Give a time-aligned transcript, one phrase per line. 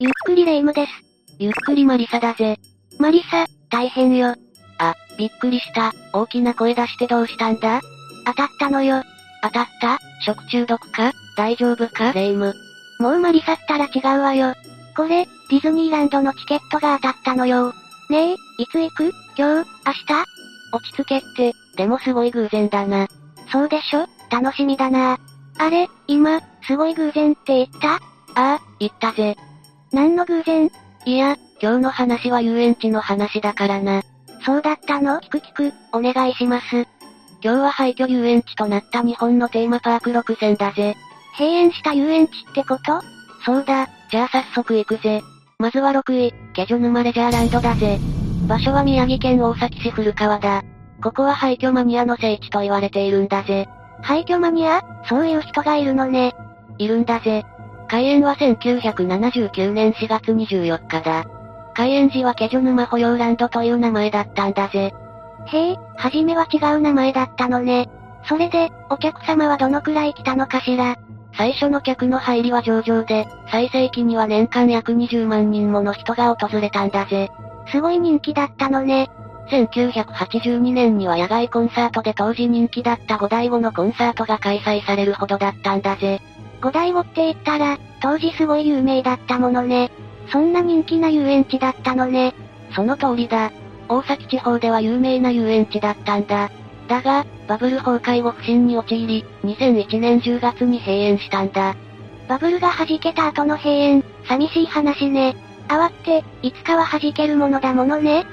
[0.00, 0.92] ゆっくりレ夢ムです。
[1.40, 2.56] ゆっくりマリサだぜ。
[3.00, 4.36] マリサ、大変よ。
[4.78, 5.92] あ、びっくりした。
[6.12, 7.80] 大きな声出してどうしたんだ？
[8.24, 9.02] 当たったのよ。
[9.42, 9.98] 当たった？
[10.24, 11.10] 食中毒か？
[11.36, 12.12] 大丈夫か？
[12.12, 12.54] レ夢ム。
[13.00, 14.54] もうマリサったら違うわよ。
[14.96, 17.72] これ、ディズニーランドのチケットが当たったのよ。
[18.08, 19.12] ねえ、いつ行く？
[19.36, 19.68] 今日？
[19.84, 20.24] 明日？
[20.74, 23.08] 落ち着けって、でもすごい偶然だな。
[23.50, 24.06] そうでしょ？
[24.30, 25.18] 楽しみだな。
[25.58, 27.94] あれ、今、すごい偶然って言った？
[27.94, 28.00] あ
[28.36, 29.36] あ、言ったぜ。
[29.92, 30.70] 何の偶然？
[31.06, 34.02] いや、今日の話は遊園地の話だからな。
[34.44, 35.18] そうだったの？
[35.20, 36.66] 聞く聞く、お願いします。
[36.74, 36.86] 今
[37.40, 40.94] 日は廃墟遊園地となった日本のテーマパーク6選だぜ。
[41.38, 43.00] 閉園した遊園地ってこと？
[43.46, 45.22] そうだ、じゃあ早速行くぜ。
[45.58, 47.98] まずは6位、ケジョ沼レジャーランドだぜ。
[48.46, 50.64] 場所は宮城県大崎市古川だ。
[51.02, 53.68] ここは廃墟マニアの聖地と言われているんだぜ。
[54.02, 54.82] 廃墟マニア？
[55.08, 56.34] そういう人がいるのね。
[56.76, 57.44] いるんだぜ。
[57.88, 61.24] 開園は1979年4月24日だ。
[61.74, 64.92] 開園時はケジョ沼保養ランドという名前だったんだぜ。
[65.46, 67.88] へえ、はじめは違う名前だったのね。
[68.24, 70.96] それで、お客様はどのくらい来たのかしら？
[71.34, 77.30] 最初の客の入りは上々で、最盛期には年間約20万人もの人が訪れたんだぜ。
[77.70, 79.08] すごい人気だったのね。
[79.50, 86.20] 1982年には野外コンサートで当時人気だった五代五のコンサートが開催されるほどだったんだぜ。
[86.60, 89.90] 五代五って言ったら、当時すごい有名だったものね。
[90.30, 92.34] そんな人気な遊園地だったのね。
[92.74, 93.50] その通りだ。
[93.88, 96.50] 大崎地方では有名な遊園地だったんだ。
[96.88, 101.74] だが、バブル崩壊後不振に陥り、2001年10月に閉園したんだ。
[102.28, 105.36] バブルが弾けた後の閉園、寂しい話ね。
[105.68, 108.26] 慌って、いつかは弾けるものだものね。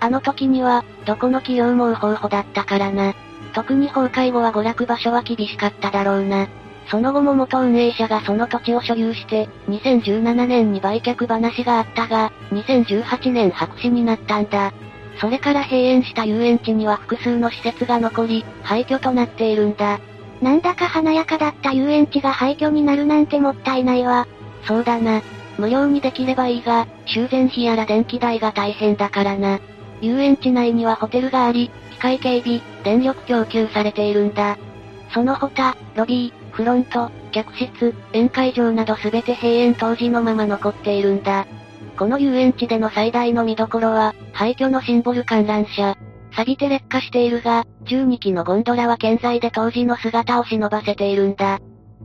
[0.00, 3.14] あの時には、どこの企業もウホウホだったからな。
[3.52, 6.48] 特に崩壊後は娯楽場所は厳しかっただろうな。
[6.90, 14.72] その後も元運営者がその土地を所有して、2017年に売却話があったが、2018年白紙になったんだ。
[15.20, 20.00] それから閉園した遊園地には複数の施設が残り、廃墟となっているんだ。
[20.42, 24.26] なんだか華やかだった遊園地が廃墟になるなんてもったいないわ。
[24.66, 25.22] そうだな。
[25.58, 29.60] 無料にできればいいが、修繕費やら電気代が大変だからな。
[30.00, 34.58] 遊園地内にはホテルがあり、機械警備、電力供給されているんだ。
[35.12, 41.46] その他、ロビー、フロント、客室、宴会場などすべて閉園当時のまま残っているんだ。
[41.96, 45.96] この遊園地での最大の見どころは、廃墟のシンボル観覧車。
[46.32, 51.58] 錆びて劣化しているが、12機のゴンドラは健在で当時の姿を忍ばせているんだ。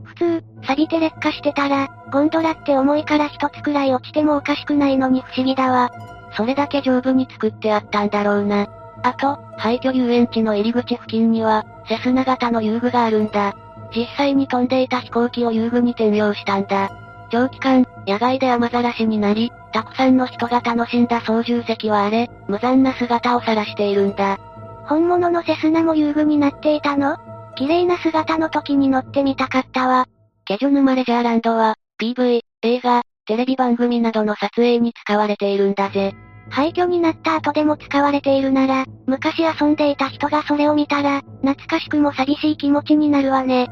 [0.04, 5.90] 普通、錆びて劣化してたら、ゴンドラって重いから一つくらい落ちてもおかしくないのに不思議だわ。
[6.36, 8.68] それだけ丈夫に作ってあったんだろうな。
[9.02, 13.56] あと、廃墟遊園地の入り口付近には、セスナ型の遊具があるんだ。
[13.96, 16.90] 実際に飛んでいた飛行機を遊具に転用したんだ。
[17.30, 24.38] 長期間、野外で雨ざらしになり、たくさんの人が楽しんだ操縦席はあれ、無残な姿を晒しているんだ。
[24.86, 27.16] 本物のセスナも遊具になっていたの？
[27.56, 30.06] 綺麗な姿の時に乗ってみたかったわ。
[30.44, 36.12] ケジョ沼レジャーランドは、PV、映画、テレビ番組などの撮影に使われているんだぜ。
[36.50, 43.68] 廃墟になった後でも使われているなら、昔遊んでいた人がそれを見たら、懐かしくも寂しい気持ちになるわね。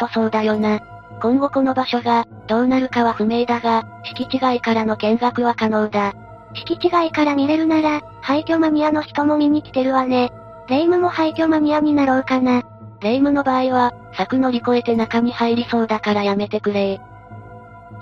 [0.00, 0.80] とそうだよな。
[1.20, 6.14] 今後この場所が、どうなるかは不明だが、敷地外からの見学は可能だ。
[6.54, 10.32] 敷地外から見れるなら、廃墟マニアの人も見に来てるわね。
[10.68, 12.62] レイムも廃墟マニアになろうかな。
[13.02, 17.00] レイムの場合は、柵乗り越えて中に入りそうだからやめてくれ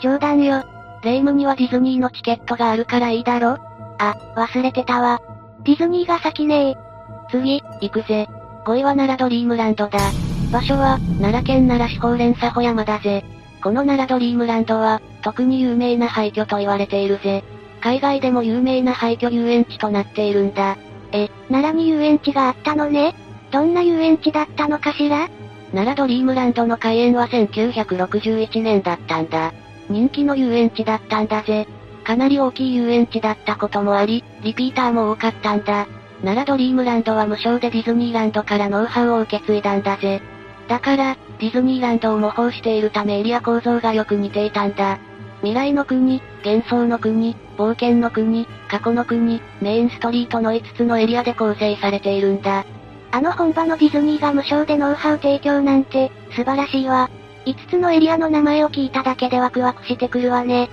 [0.00, 0.62] 冗談よ。
[1.02, 3.58] レイムにはディズニーのチケットがあるからいいだろ
[3.98, 5.20] あ、忘れてたわ。
[5.64, 6.76] ディズニーが先ね
[7.30, 8.28] 次、行くぜ。
[8.64, 9.98] 5位は奈良ドリームランドだ。
[10.50, 13.24] 場所は、奈良県奈良市宝蓮佐保山だぜ。
[13.62, 17.44] この奈良ドリームランドは、特に有名な廃墟と言われているぜ。
[17.80, 20.76] 海外でも有名な廃墟遊園地となっているんだ。
[21.12, 23.14] え、奈良に遊園地があったのね？
[23.50, 25.28] どんな遊園地だったのかしら？
[25.72, 29.52] 奈良ドリームランドの開園は1961年だったんだ。
[29.88, 31.66] 人気の遊園地だったんだぜ。
[32.04, 35.86] かなり大きい遊園地だったこともあり、リピーターも多かったんだ。
[36.22, 40.22] 奈良ドリームランドは無償でディズニーランドからノウハウを受け継いだんだぜ。
[40.68, 44.98] だから、ディズニーランドを模倣しているためエリア構造がよく似ていたんだ。
[45.40, 52.64] 未来の国、幻想の国、冒険の国、過去の国、メインストリートの5つのエリアで構成されているんだ。
[53.10, 57.08] あの本場のディズニーが無償でノウハウ提供なんて、素晴らしいわ。
[57.46, 60.68] 5つのエリアの名前を聞いただけでワクワクしてくるわね。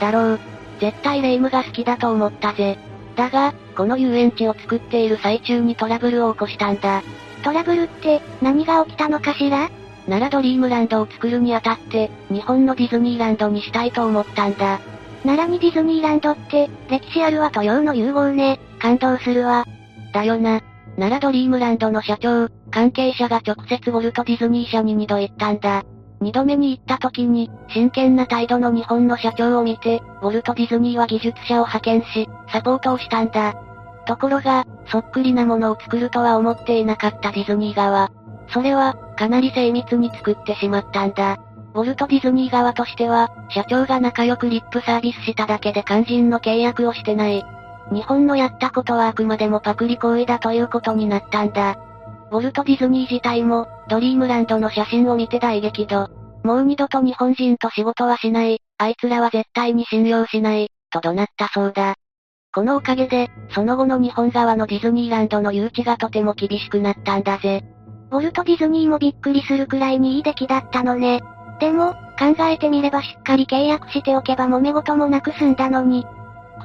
[0.00, 0.40] だろう。
[0.80, 2.78] 絶対レイムが好きだと思ったぜ。
[3.14, 7.02] だが、この遊園地を作っている最中にトラブルを起こしたんだ。
[7.46, 9.70] トラブルって、何が起きたのかしら？
[10.06, 14.80] 奈良ドリームランドを作るにあたって、日本のディズニーランドにしたいと思ったんだ。
[15.22, 18.58] 奈良にディズニーランドって、歴史あるわと用の融合ね。
[18.80, 19.64] 感動するわ。
[20.12, 20.60] だよな。
[20.96, 25.84] 奈良ドリームランドの社長、関係者が直接ウォルト・ディズニー社に二度行ったんだ。
[26.20, 33.54] 二度目に行った時に、真剣な態度の日本の社長を見て、ウォルト・ディズニーは技術者を派遣し、サポートをしたんだ。
[34.06, 38.10] ところが、そっくりなものを作るとは思っていなかったディズニー側。
[38.48, 41.36] それは、かなり精密に作ってしまったんだ。
[41.74, 47.44] ウォルト・ディズニー側としては、社長が仲良くリップサービスしただけで肝心の契約をしてない。
[47.92, 51.76] 日本のやったことはあくまでもパクリ行為だということになったんだ。
[52.30, 56.08] ウォルト・ディズニー自体も、ドリームランドの写真を見て大激怒。
[56.42, 61.96] もう二度と日本人と仕事はしない、あいつらは絶対に信用しない、と怒鳴ったそうだ。
[62.56, 67.62] このおかげで、その後の日本側のディズニーランドの誘致がとても厳しくなったんだぜ。
[68.10, 71.20] ウォルト・ディズニーもびっくりするくらいにいい出来だったのね。
[71.60, 76.06] でも、考えてみればしっかり契約しておけば揉め事もなく済んだのに、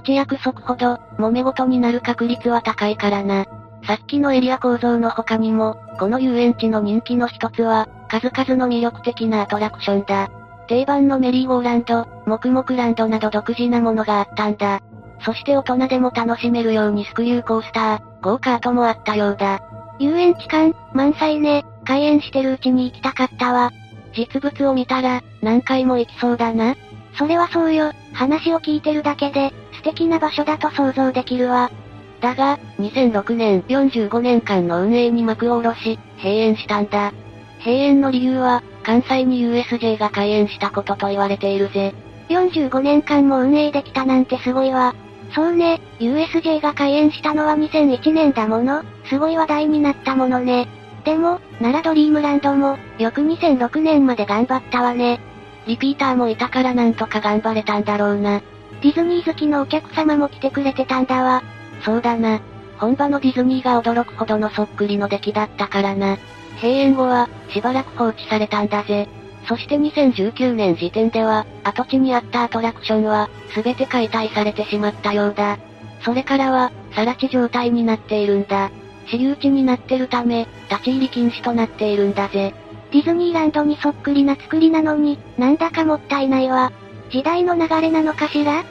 [0.01, 3.43] 口約束ほど、揉め事になる確率は高いからな。
[3.85, 10.29] さっきのエリア構造の他にも、この遊園地の人気の一つは、数々の魅力的なアトラクションだ。
[10.69, 14.79] 定番のメリーゴーランド、モクモクランドなど独自なものがあったんだ。
[15.23, 19.61] そして大人でも楽しめるようにスクリューコースター、ゴーカートもあったようだ。
[19.99, 21.65] 遊園地感、満載ね。
[21.85, 23.71] 開園してるうちに行きたかったわ。
[24.15, 26.75] 実物を見たら、何回も行きそうだな。
[27.17, 27.91] それはそうよ。
[28.13, 31.71] 話を聞いてるだけで、素敵な場所だと想像できるわ。
[32.19, 37.13] だが、2006年45年間の運営に幕を下ろし、閉園したんだ。
[37.59, 41.93] 閉園の理由は、関西に USJ が開園したことと言われているぜ。
[42.29, 44.95] 45年間も運営できたなんてすごいわ。
[45.33, 50.67] そうね、USJ が開園したのは2001年だもの、すごい話題になったものね。
[51.05, 55.19] でも、奈良ドリームランドも、よく2006年まで頑張ったわね。
[55.67, 58.41] リピーターもいたからなんとか頑張れたんだろうな。
[58.81, 61.43] ディズニー好きのお客様も来てくれてたんだわ。
[61.83, 62.41] そうだな。
[62.77, 66.17] 本場のディズニーが驚くほどのそっくりの出来だったからな。
[66.55, 69.07] 閉園後は、しばらく放置されたんだぜ。
[69.47, 75.57] そして2019年時点では、跡地にあったアトラクションは、すべて解体されてしまったようだ。
[76.03, 78.71] それからは、更地状態になっているんだ。
[79.07, 82.53] 私有地になってるため、立ち入り禁止となっているんだぜ。
[82.91, 86.71] ディズニーランドにそっくりな作りなのに、なんだかもったいないわ。
[87.09, 88.63] 時代の流れなのかしら？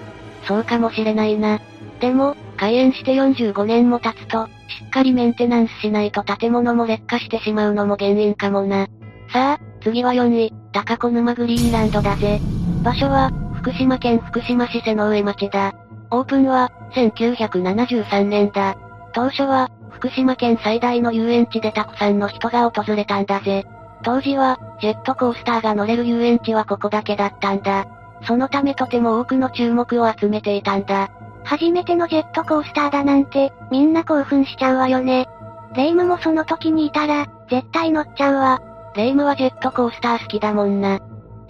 [0.45, 1.61] そうかもしれないな。
[2.01, 8.87] でも、開園して45年も経つと、しっかりメンテナンスしないと建物も劣化してしまうのも原因かもな。
[9.33, 12.41] さあ、次は4位、高子沼グリーンランドだぜ。
[12.83, 15.75] 場所は、福島県福島市瀬上町だ。
[16.11, 18.77] オープンは、1973年だ。
[19.13, 23.65] 当初は、福島県最大の遊園地でたくさんの人が訪れたんだぜ。
[24.03, 27.87] 当時は、ジェットコースターが乗れる遊園地はここだけだったんだ。
[28.25, 31.11] そのためとても多くの注目を集めていたんだ。
[31.45, 35.27] 初めてのジェットコースターだなんて、みんな興奮しちゃうわよね。
[35.75, 38.61] レイムもその時にいたら、絶対乗っちゃうわ。
[38.95, 40.99] レイムはジェットコースター好きだもんな。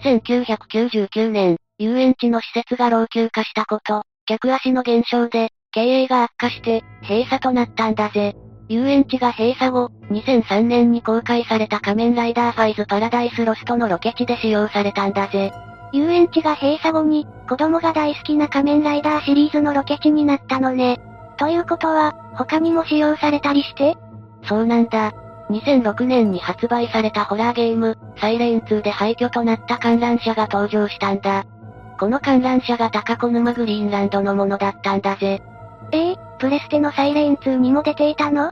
[0.03, 8.35] 1999年、遊園地の施設が老朽化したこと、客足の減少で、経営が悪化して、閉鎖となったんだぜ。
[8.67, 15.51] 遊園地が閉鎖後、2003年に公開された仮面ライダーファイズパラダイスロストのロケ地で使用されたんだぜ。
[15.93, 20.99] 遊園地が閉鎖後に、子供が大好きな仮面ライダーシリーズのロケ地になったのね。
[21.37, 23.97] ということは、他にも使用されたりして？
[24.43, 25.11] そうなんだ。
[25.51, 31.45] 2006年に発売されたホラーゲーム、サイレン2で廃墟となった観覧車が登場したんだ。
[31.99, 35.41] この観覧車が高子沼グリーンランドのものだったんだぜ。
[35.91, 38.51] ええー、プレステのサイレン2にも出ていたの？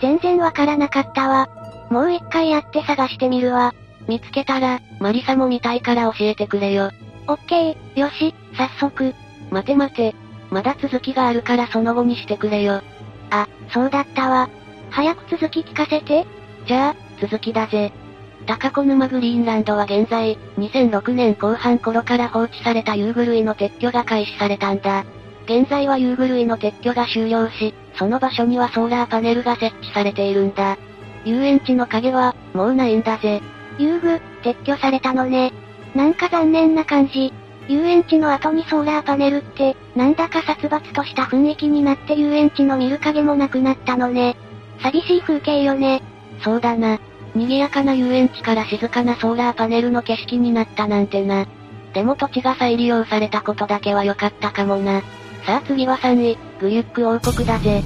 [0.00, 1.48] 全然わからなかったわ。
[1.90, 3.74] もう一回やって探してみるわ。
[4.08, 6.90] 見つけたら、マリサも見たいから教えてくれよ。
[7.26, 9.14] オッケー、よし、早速。
[9.50, 10.14] 待て待て。
[10.50, 12.82] まだ続きがあるからその後にしてくれよ。
[13.30, 14.50] あ、そうだったわ。
[14.90, 16.26] 早く続き聞かせて。
[16.66, 17.92] じゃあ、続きだぜ。
[18.46, 25.04] 高子沼グリーンランドは現在、2006年後半頃から放置された遊具類の撤去が開始されたんだ。
[25.44, 30.78] 現在は遊具類の撤去が終了し、その場所にはソーラーパネルが設置されているんだ。
[31.24, 33.42] 遊園地の影は、もうないんだぜ。
[33.78, 35.52] 遊具、撤去されたのね。
[35.94, 37.32] なんか残念な感じ。
[37.68, 44.36] 遊園地の後にソーラーパネルって、なんだか殺伐とした雰囲気になって遊園地の見る影もなくなったのね。
[44.82, 46.02] 寂しい風景よね。
[46.42, 46.98] そうだな。
[47.34, 51.46] 賑やかな遊園地から静かなソーラーパネルの景色になったなんてな。
[51.92, 55.02] でも土地が再利用されたことだけは良かったかもな。
[55.44, 57.82] さあ次は3位、グリュック王国だぜ。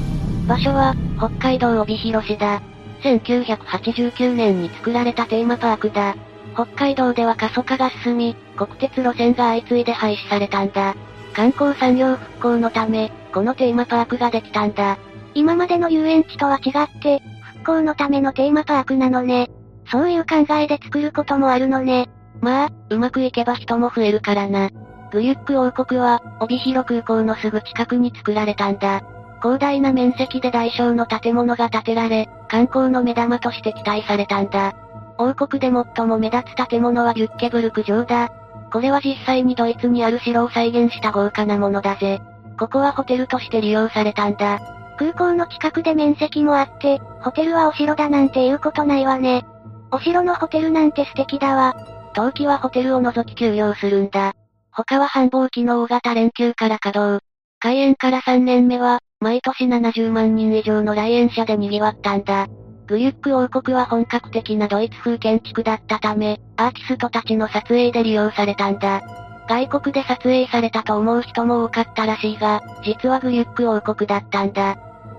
[0.47, 2.61] 場所は、北海道帯広市だ。
[3.03, 6.17] 1989年に作られたテーマパークだ。
[6.55, 10.95] 北海道では過疎化が進み、国鉄路線が相次いで廃止されたんだ。
[11.33, 14.99] 観光産業復興のため、このテーマパークができたんだ。
[15.35, 17.21] 今までの遊園地とは違って、
[17.65, 19.51] 興のためのテーマパークなのね。
[19.91, 22.09] そういう考えで作ることもあるのね。
[22.41, 24.71] まあ、うまくいけば人も増えるからな。
[25.11, 29.03] グリュック王国は、帯広空港のすぐ近くに作られたんだ。
[29.41, 34.75] 広大な面積で大小の建物が建てられ、観光の目玉として期待されたんだ。
[35.19, 38.31] 王国で最も目立つ建物はギュッケブルク城だ。
[38.73, 42.21] これは実際にドイツにある城を再現した豪華なものだぜ。
[42.59, 44.61] ここはホテルとして利用されたんだ。
[44.97, 49.45] 空港の近くで面積もあって、ホテルはお城だなんて言うことないわね。
[49.91, 51.75] お城のホテルなんて素敵だわ。
[52.15, 54.35] 冬季はホテルを除き休養するんだ。
[54.71, 57.25] 他は繁忙期の大型連休から稼働。
[57.61, 62.47] 開園から3年目は、毎年70万人以上の来園者で賑わったんだ。
[62.87, 69.24] グリュック王国は本格的なドイツ風建築だったため、アーティストたちの撮影で利用されたんだ。
[69.49, 74.77] 外国で撮影されたと思う人も多かったらしいが、実はグリュック王国だったんだ。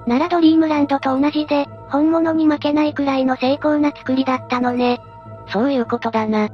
[0.07, 4.99] ならドリームランドと同じで、本物に負けないくらいの成功な作りだったのね。
[5.49, 6.49] そういうことだな。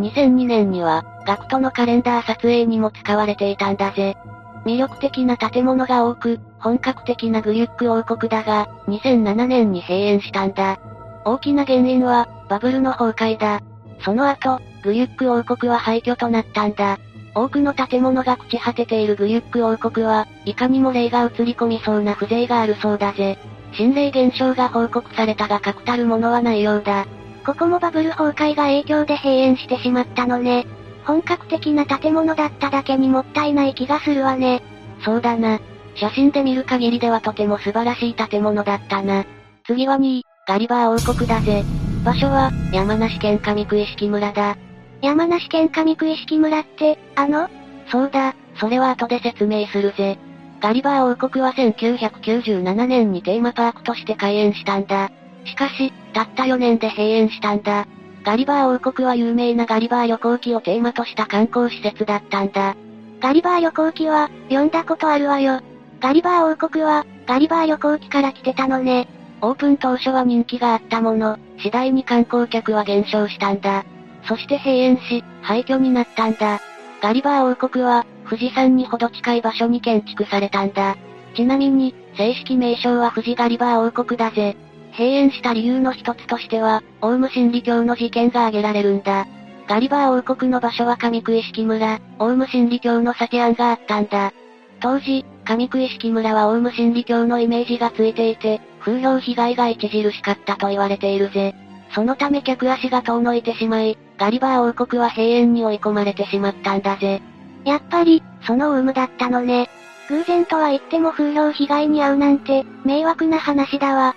[0.00, 4.16] 2002年には、ガクトのカレンダー撮影にも使われていたんだぜ。
[4.64, 10.78] 魅力的な建物が多く、本格的なグリュック王国だが、2007年に閉園したんだ。
[11.24, 13.60] 大きな原因は、バブルの崩壊だ。
[14.00, 16.98] その後、グリュック王国は廃墟となったんだ。
[17.34, 23.38] 多くの建物が朽ち果てているグリュック王国は、いかにも霊が映り込みそうな風情があるそうだぜ。
[23.72, 27.06] 心霊現象が報告されたが確たるものはないようだ。
[27.44, 30.66] ここもバブル崩壊が影響で閉園してしまったのね。
[31.04, 34.62] 本格的な建物だっただけにもったいない気がするわね。
[35.04, 35.58] そうだな。
[35.96, 39.24] 写真で見る限りではとても素晴らしい建物だったな。
[39.66, 41.64] 次は2位、ガリバー王国だぜ。
[42.04, 44.56] 場所は、山梨県上杭式村だ。
[45.04, 47.50] 山梨県上杭式村って、あの？
[47.88, 50.18] そうだ、それは後で説明するぜ。
[50.60, 55.10] ガリバー王国は1997年にテーマパークとして開園したんだ。
[55.44, 57.86] しかし、たった4年で閉園したんだ。
[58.24, 62.74] ガリバー王国は有名なガリバー旅行記をテーマとした観光施設だったんだ。
[63.20, 65.60] ガリバー旅行記は、読んだことあるわよ。
[66.00, 69.08] ガリバー王国は、ガリバー旅行記から来てたのね。
[69.42, 73.84] オープン当初は人気があったもの、次第に観光客は減少したんだ。
[74.26, 76.60] そして閉園し、廃墟になったんだ。
[77.02, 80.96] ガリバー王国は、富士山にほど近い場所に建築されたんだ。
[81.34, 84.56] ちなみに、正式名称は富士ガリバー王国だぜ。
[84.92, 89.26] 閉園した理由の一つとしては、オウム真理教の事件が挙げられるんだ。
[89.66, 94.32] ガリバー王国の場所は上杭式村、オウム真理教の酒案があったんだ。
[94.80, 101.54] 当時、上杭式村はオウム真理教のイメージがついていて、風評被害が著しかったと言われているぜ。
[101.94, 107.20] そのため客足が遠のいてしまい、ガリバー王国は閉園に追い込まれてしまったんだぜ。
[107.64, 109.68] やっぱり、その有無だったのね。
[110.08, 114.14] 偶然とは言っても風評被害に遭うなんて、迷惑な話だわ。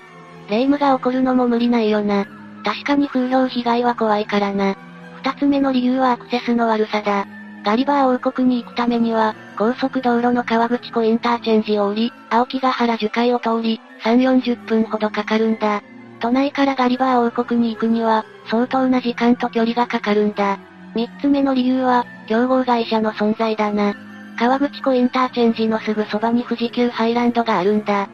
[0.50, 2.26] 霊夢が起こるのも無理ないよな。
[2.64, 4.76] 確かに風評被害は怖いからな。
[5.24, 7.26] 二つ目の理由はアクセスの悪さだ。
[7.64, 15.82] ガリバー王国に行くためには、高速道路の川口湖インターチェンジを降り、青木ヶ原樹海を通り、3、40分ほどかかるんだ。
[16.20, 20.60] 都内からガリバー王国に行くには、相当な時間と距離がかかるんだ。
[20.96, 23.96] 三つ目の理由は、競合会社の存在だな。
[24.38, 28.08] 川口湖インターチェンジのすぐそばに富士急ハイランドがあるんだ。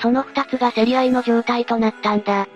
[0.00, 2.46] その二つが競り合いの状態となったんだ。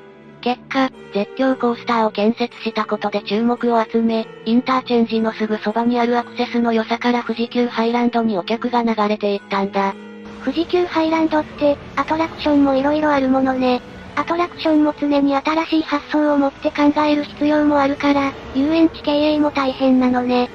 [0.40, 9.94] 結果、絶叫コースターを建設したことで注目を集め、インターチェンジのすぐそばにあるアクセスの良さから富士急ハイランドにお客が流れていったんだ。
[10.44, 13.80] 富士急ハイランドって、アトラクションも色々あるものね。
[14.14, 20.50] アトラクションも常に新しい発想を持って考える必要もあるから、遊園地経営も大変なのね。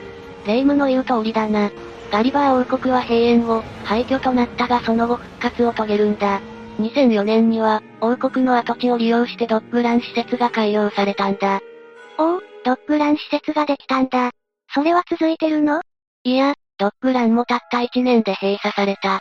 [0.46, 1.72] 霊夢の言う通りだな。
[2.12, 6.40] ガリバー王国は閉園後、廃墟となったがその後復活を遂げるんだ。
[6.80, 11.60] 2004年には、王国の跡地を利用してドッグラン施設が開業されたんだ。
[12.20, 14.30] おお、ドッグラン施設ができたんだ。
[14.74, 15.82] それは続いてるの？
[16.24, 19.20] いや、ドッグランもたった1年で閉鎖された。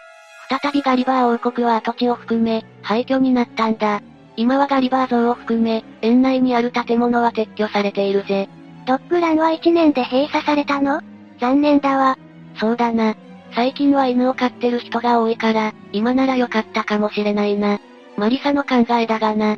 [0.48, 4.02] 再びガリバー王国は跡地を含め、廃墟になったんだ。
[4.36, 8.48] 今はガリバー像を含め、園内にある建物は撤去されているぜ。
[8.86, 11.00] ドッグランは1年で閉鎖されたの？
[11.40, 12.18] 残念だわ。
[12.58, 13.16] そうだな。
[13.54, 17.80] 最近は犬を飼ってる人が多いから、今なら良かったかもしれないな。
[18.16, 19.56] マリサの考えだがな。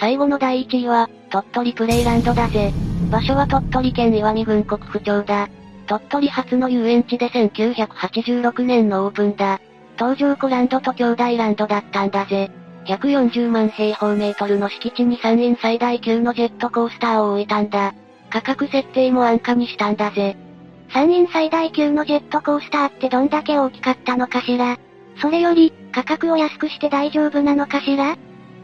[0.00, 2.72] 最後の第1位は、鳥取プレイランドだぜ。
[3.10, 5.48] 場所は鳥取県岩見郡国府町だ。
[5.86, 9.60] 鳥取初の遊園地で1986年のオープンだ。
[9.96, 12.50] 東上湖ランドと兄弟ランドだったんだぜ。
[12.86, 17.94] 140万平方メートルの敷地に山陰最大級のジェットコースターを置いたんだ。
[18.30, 20.36] 価格設定も安価にしたんだぜ。
[20.92, 24.78] 山陰最大級のジェットコースターってどんだけ大きかったのかしら？
[25.20, 28.16] それより、価格を安くして大丈夫なのかしら？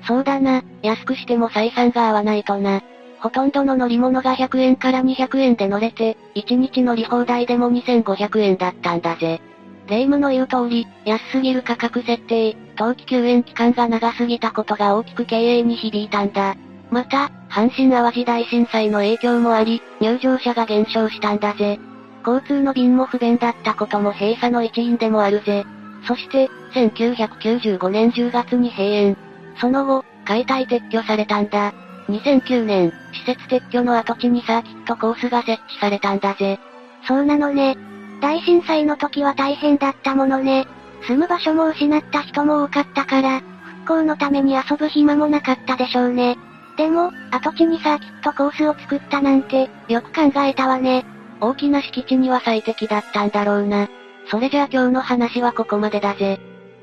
[0.07, 2.83] そうだな、安くしても採算が合わないとな。
[3.21, 9.41] ほとんどの乗り物が100円から200円で乗れて、1日乗り放題でも2500円だったんだぜ。
[9.89, 16.57] 霊夢の言う通り、安すぎる価格設定、冬季休園期間が長すぎたことが大きく経営に響いたんだ。
[16.91, 21.79] また、阪神淡路大震災の影響もあり、入場者が減少したんだぜ。
[22.27, 25.67] 交通の便も不便だったことも閉鎖の一因でもあるぜ。
[26.07, 29.17] そして、1995年10月に閉園。
[29.61, 31.75] その後、解体撤去されたんだ。
[32.09, 36.59] 2009年、施設撤去の跡地にサーキットコースが設置されたんだぜ。
[37.07, 37.77] そうなのね。
[38.23, 40.67] 大震災の時は大変だったものね。
[41.07, 43.41] 住む場所も失った人も多かったから、
[43.85, 46.37] 復興のために遊ぶ暇もなかったでしょうね。
[46.77, 51.05] でも、跡地にサーキットコースを作ったなんて、よく考えたわね。
[51.41, 53.89] 大きな敷地には最適だったんだろうな。
[54.31, 56.39] それじゃあ今日の話はここまでだぜ。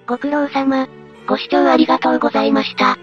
[0.08, 0.88] ご苦労様。
[1.28, 2.98] ご視聴ありがとうございました。